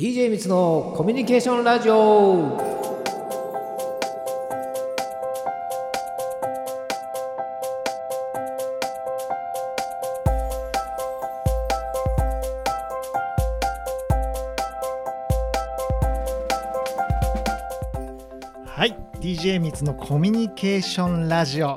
[0.00, 2.56] DJ みつのコミュニケーションラジオ。
[18.64, 21.76] はい DJ みつのコミュニケーションラジオ。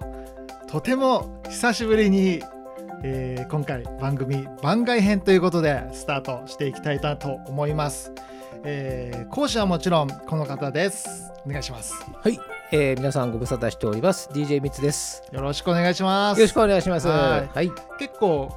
[0.69, 2.41] とても久しぶりに、
[3.04, 8.11] えー今回番組番外編ということでスタートしていきたいなと思います、
[8.63, 11.31] えー講師はもちろんこの方です。
[11.45, 11.93] お願いします。
[12.21, 12.39] はい、
[12.71, 14.29] えー、皆さんご無沙汰しております。
[14.31, 15.23] DJ みつです。
[15.31, 16.39] よろしくお願いします。
[16.39, 17.07] よろしくお願いします。
[17.07, 17.68] ははい。
[17.68, 18.50] い結構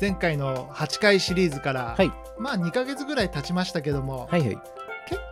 [0.00, 2.12] 前回の8回シリーズから、はい。
[2.38, 4.48] まあ2ヶ月ぐらい経ちましたけども、はいはい。
[4.50, 4.60] 結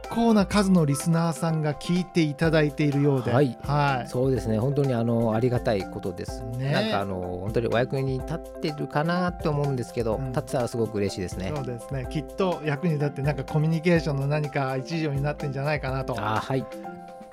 [0.09, 3.59] 構な数のリスナーさんが聞いていただいているようで、はい。
[3.63, 4.09] はい。
[4.09, 4.59] そうですね。
[4.59, 6.73] 本当にあのありがたいことです、ね。
[6.73, 10.29] なんかあの本当にお役に立ってるかなって思うんですけど、うん。
[10.31, 11.53] 立ってたらすごく嬉しいですね。
[11.55, 12.07] そうですね。
[12.11, 16.15] きっと役に立ってなんかコミュニケーションの何か一助になってんじゃないかなと。
[16.19, 16.67] あーはい。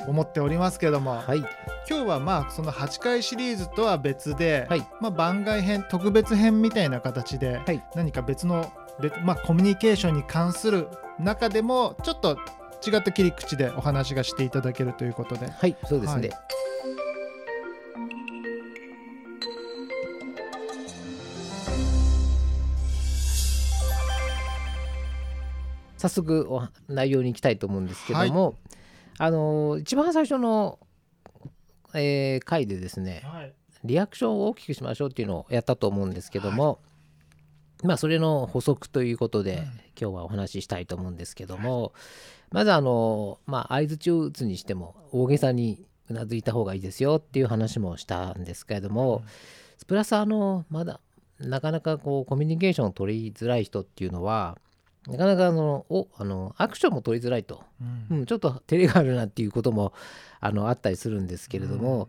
[0.08, 1.40] 思っておりますけども、はい。
[1.90, 4.86] 今日はまあその8回シリーズとは別で、はい。
[5.02, 7.84] まあ、番外編特別編みたいな形ではい。
[7.96, 10.88] 何か別の別、まあ、コミュニケーションに関する
[11.20, 12.38] 中でもちょっと
[12.86, 15.48] 違った切り口でお話がしていただけるということで。
[15.50, 16.36] はいそうですね、は
[25.98, 28.56] 早速お内容に行きたいと思うんですけども、
[29.18, 30.78] あの一番最初の、
[31.94, 33.54] えー回でですねはい。
[33.84, 36.80] リアクションを大きくしましょうっていうのをやったと思うんですけども、
[37.84, 39.86] まあそれの補足ということで、うん。
[39.98, 41.94] 今日はお話ししたいと思うんですけども、
[42.52, 49.24] まずあのまあ相づちを打つにしても大げさにうなずいた方がいいですよっていう話もしたんですけれども、
[49.88, 51.00] プラスあのまだ
[51.40, 54.58] なかなかこうコミュニケーションを取りづらい人っていうのは
[55.08, 57.64] なかなかあのおあのアクションも取りづらいと、
[58.10, 58.18] うん。
[58.20, 59.94] うん、ちょっと照れがあるなっていうことも
[60.40, 62.08] あのあったりするんですけれども、うん。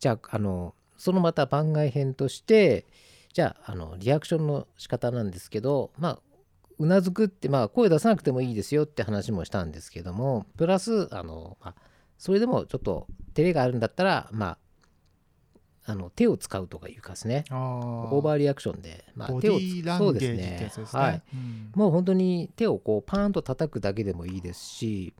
[0.00, 2.86] じゃああのそのまた番外編として
[3.32, 6.18] じゃああのリアクションの仕方なんですけどまあ
[6.78, 11.74] うなずくって、まあ、声出さなくてもいいですよって話もしたんですけどもプラスあの、まあ、
[12.18, 14.58] それでもちょっと照れがあるんだったら、まあ、
[15.92, 17.44] あの手を使うとかいうかですね。
[17.50, 19.58] オーバーリアクションで、まあ、手を
[19.98, 21.02] そうですンゲージってやつですね。
[21.02, 25.14] はい、うんもう本当に手をこうパーンと叩くだけでもいいですし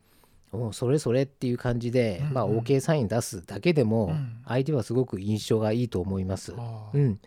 [0.52, 2.34] もうそれそれっていう感じで、うんうん。
[2.34, 4.42] まあ OK サイン出すだけでもうん。
[4.46, 6.54] 相手はすごく印象がいいと思います。
[6.56, 6.96] あー。
[6.96, 7.20] うん、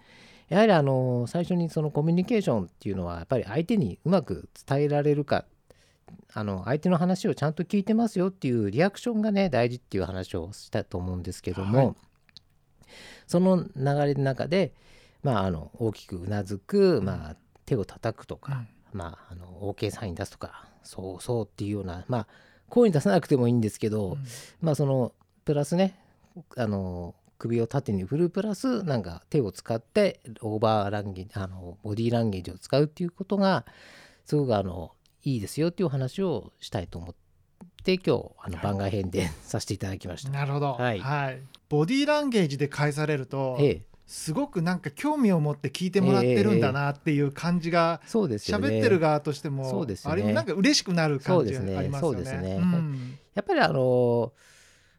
[0.50, 5.46] やはりあの最初にそのコミュニケーションっていうのはやっぱり相手にうまく伝えられるか
[6.34, 11.96] あの相手の話をちゃんと聞いてますよっていうリアクションがね大事っていう話をしたと思うんですけども、はい。
[13.28, 14.74] その流れの中で、
[15.24, 17.36] まあ、あの大きくうなずく、まあ、
[17.66, 22.28] 手を叩くとか、まあ、あの OK サイン出すとかそうそうっていうようなまあ
[22.70, 24.18] 声に出さなくてもいいんですけど、うん。
[24.62, 25.14] まあその
[25.46, 25.98] プラスね
[26.58, 33.66] あの首を縦に振るプラスなんか手を使ってオーバーランゲあのボディーランゲージを使うっていうことが
[34.26, 34.92] すごくあの
[35.24, 37.16] いいですよっていうお話をしたいと思っ
[37.84, 38.64] て今日あのはい。
[38.64, 40.30] 番外編でさせていただきました。
[40.32, 41.02] なるほど、はい。
[41.70, 48.52] ボディーランゲージで返されると、ええ、すごくなんか興味を持って聞いてもらってるんだなっていう感じがそうです。
[48.52, 50.14] 喋ってる側としても、そうですね。
[50.14, 52.18] あれなんか嬉しくなる感じがありますよね。
[52.18, 52.58] そうですね。
[52.58, 53.18] ん。
[53.34, 54.32] やっぱりあの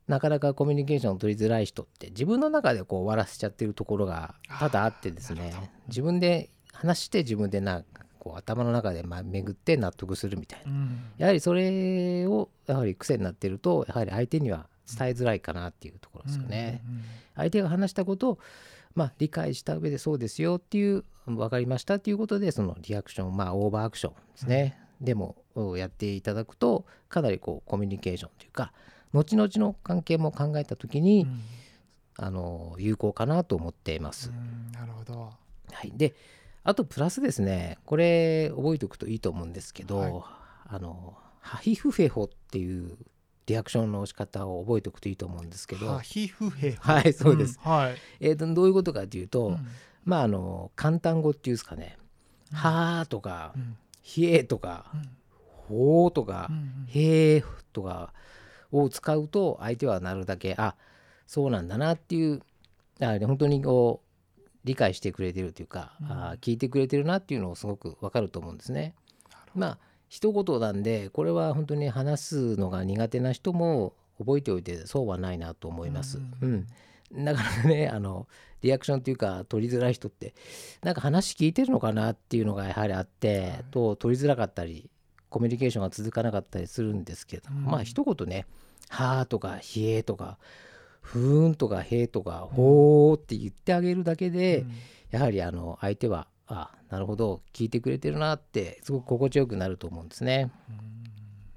[0.09, 5.53] なかなかコミュニケーションを取りづらい人って自分の中でこう終わらせちゃってるところが多々あってですね。
[5.89, 7.83] 自分で話して自分でな
[8.19, 10.71] こう頭の中でまあ巡って納得するみたいな。
[10.71, 11.01] うん。
[11.19, 14.69] やはりそれをやはり癖になってるとやはり相手には
[14.99, 16.83] 伝えづらいかなっていうところですよね。
[16.87, 17.03] うんうん
[17.37, 18.39] 相手が話したことを
[18.95, 25.37] まあ理解した上でそうですよっていう分かりましたっていうことでそのリアクションまあオーバーアクションですね、でも
[25.77, 28.73] やっていただくとかなりこうコミュニケーションというか
[29.13, 31.41] 後々の関係も考えた時に、うん。
[32.19, 34.31] あの有効かなと思っています。
[34.31, 35.33] うんなるほど。
[35.73, 36.15] はい、で
[36.65, 40.13] あとプラスですねこれ覚えておくといいと思うんですけど、はい。
[40.69, 42.97] あのハヒフヘホっていう
[43.47, 45.89] リアクションの仕方を覚えておくといいと思うんですけど。
[45.89, 46.93] ハヒフヘホ。
[46.93, 47.97] はいそうです、んはい。
[48.21, 49.67] えーとどういうことかというと、うん。
[50.05, 51.99] まああの簡単語っていうんですかね
[52.51, 52.57] 「うん。
[52.57, 55.09] はー」とかうん「ひえ」とかうん
[55.69, 57.45] 「ほー」とかうん「へー」
[57.75, 58.15] とか
[58.73, 60.75] を使うと相手はなるだけあ
[61.27, 62.43] そうなんだなっていう
[63.01, 64.07] あ本当にこう
[64.67, 66.11] 理解してくれてるというか、うん。
[66.11, 68.95] あ聞いてくれてるなっていうのをすごくわかると思うんですね。
[69.55, 69.79] まあ
[70.09, 76.19] 一言なんでこれは本当に話すのが苦手な人も覚えておいてそうはないなと思います。
[76.19, 76.67] ううんん。
[77.25, 78.27] なかなかねあの
[78.63, 80.35] リアクションっていうか取りづらい人って
[80.83, 83.65] なんか話聞いてるのかなっていうのがやはりあって、はい。
[83.71, 84.91] と取りづらかったり
[85.29, 87.65] コミュニケーションが続かなかったりするんですけど、うん。
[87.65, 88.47] まあ一言ね
[88.89, 90.39] 「はー」とか「ひえ」とか
[91.01, 94.73] 「ふーん」とか「へー」とか「ほー」って言ってあげるだけで、うん。
[95.11, 100.51] やはりあの相手はあなるほど聞いてくれてるなってすごく心地よくなると思うんですね。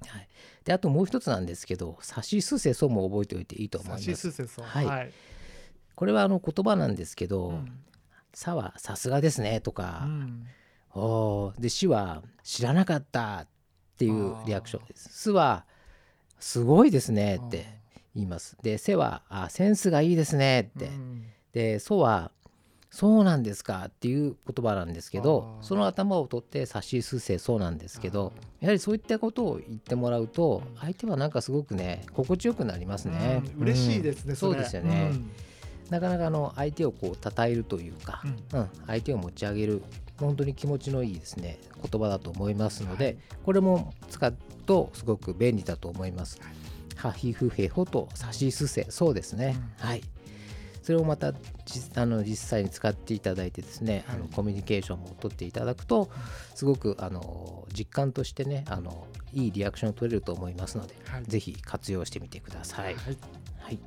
[0.07, 0.27] はい、
[0.63, 4.15] であともう一つなんですけど「さしすせそ」も覚えておいていいと思います。
[4.15, 4.61] すせそ。
[4.61, 4.85] はい。
[4.85, 5.11] はい。
[5.95, 7.71] これはあの言葉なんですけどうん
[8.33, 10.47] 「さ」は「さすがですね」とうかん
[10.95, 13.47] 「おー」で「し」は「知らなかった」
[13.99, 15.09] っていうリアクションです。
[15.11, 15.65] 「す」は
[16.39, 17.65] 「すごいですね」って
[18.15, 18.55] 言います。
[18.63, 20.85] で「せ」はあ「センスがいいですね」って。
[20.85, 21.25] うん。
[21.51, 22.31] で「そ」は
[22.89, 28.31] 「そうなんですか」っていう言葉なんですけどその頭を取って「さしすせそう」なんですけど
[28.61, 33.43] やはりそういったことを言ってもらうと相手はなんかすごくね心地よくなりますね。
[33.57, 33.63] うん。
[33.63, 35.09] 嬉しいですね、そうですよね。
[35.11, 35.29] うん。
[35.89, 38.23] なかなかあの相手をこう称えるというか、
[38.53, 38.69] うん。
[38.87, 39.83] 相手を持ち上げる
[40.25, 43.17] 本当に気持ちのいいですね言葉だと思いますので、はい。
[43.45, 44.35] これも使う
[44.65, 46.39] とすごく便利だと思います。
[46.95, 50.03] はひふへほとさしすせそうですね、うはい。
[50.83, 51.33] それをまた
[51.65, 56.09] 実あの実際に使っていただいてですね、あのはいコミュニケーションも取っていただくと
[56.55, 61.23] すごくあの実感としてねあのいいリアクションを取れると思いますので、はい。
[61.23, 62.95] ぜひ活用してみてください。
[62.95, 63.17] はい。
[63.59, 63.79] はい、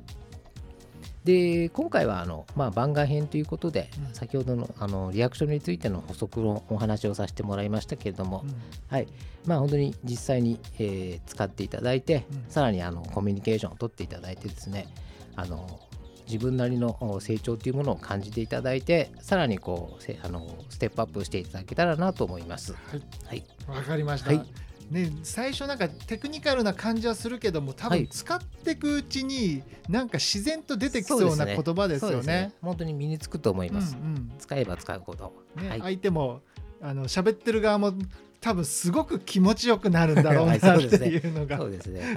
[1.23, 4.13] で今回はあの、まあ、番外編ということで、うん。
[4.13, 8.55] 先ほどのあのリアクションについての補足のお話をさせてもらいましたけれども、うん。
[8.89, 9.07] はい。
[9.45, 12.45] まあ、本当に実際に、えー使っていただいて、うん。
[12.49, 14.87] さらにあのコミュニケーションを取っていただいてですね
[15.35, 15.79] あの
[16.27, 22.73] 自分なりのお成長というものを感じていただいてさらにこうせあのステップアップしていただけたらなと思います。
[22.73, 23.01] はい。
[23.25, 24.45] はい、わかりました、はい
[24.93, 28.01] ね、最初なんかテクニカルな感じはするけども多はい。
[28.03, 32.53] 分使っていくうちになんか自然と出てきそそううな言葉ですよね。
[32.61, 33.95] 本当に身につくと思います。
[33.95, 35.33] うん使えば使うほど。
[35.57, 35.81] うんねはい。
[35.81, 36.41] 相手も
[36.79, 37.93] あの喋ってる側も
[38.39, 41.57] 多分すごく気持ちよくなるんだろうなはいっていうのが、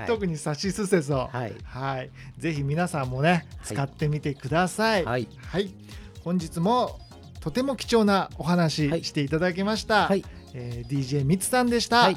[0.06, 1.55] 特にさしすせそ、はい。
[1.64, 3.46] はい、ぜひ皆さんもねはい。
[3.62, 5.05] 使ってみてください。
[5.05, 5.28] はい。
[5.46, 5.73] はい、
[6.25, 6.99] 本日も
[7.40, 9.05] とても貴重なお話はい。
[9.05, 10.08] していただきました。
[10.08, 10.25] はい。
[10.52, 12.17] えー DJ みつさんでした、はい